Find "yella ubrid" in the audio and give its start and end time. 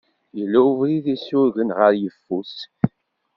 0.37-1.05